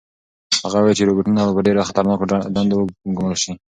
[0.63, 3.51] هغه وویل چې روبوټونه به په ډېرو خطرناکو دندو کې وګمارل شي.